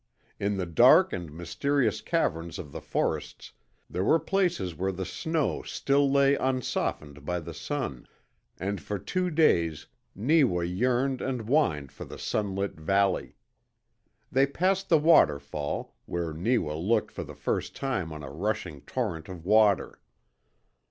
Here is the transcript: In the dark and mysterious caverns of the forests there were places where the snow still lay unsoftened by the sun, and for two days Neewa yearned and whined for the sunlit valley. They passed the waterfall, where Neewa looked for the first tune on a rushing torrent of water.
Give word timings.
In 0.39 0.57
the 0.57 0.65
dark 0.65 1.13
and 1.13 1.31
mysterious 1.31 2.01
caverns 2.01 2.57
of 2.57 2.71
the 2.71 2.81
forests 2.81 3.53
there 3.87 4.03
were 4.03 4.17
places 4.17 4.73
where 4.73 4.91
the 4.91 5.05
snow 5.05 5.61
still 5.61 6.09
lay 6.09 6.33
unsoftened 6.33 7.23
by 7.23 7.39
the 7.39 7.53
sun, 7.53 8.07
and 8.59 8.81
for 8.81 8.97
two 8.97 9.29
days 9.29 9.85
Neewa 10.15 10.61
yearned 10.63 11.21
and 11.21 11.41
whined 11.43 11.91
for 11.91 12.05
the 12.05 12.17
sunlit 12.17 12.79
valley. 12.79 13.35
They 14.31 14.47
passed 14.47 14.89
the 14.89 14.97
waterfall, 14.97 15.95
where 16.07 16.33
Neewa 16.33 16.73
looked 16.73 17.11
for 17.11 17.23
the 17.23 17.35
first 17.35 17.75
tune 17.75 18.11
on 18.11 18.23
a 18.23 18.31
rushing 18.31 18.81
torrent 18.81 19.29
of 19.29 19.45
water. 19.45 20.01